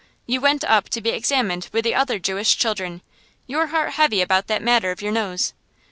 [0.25, 3.03] You went up to be examined with the other Jewish children,
[3.45, 5.53] your heart heavy about that matter of your nose.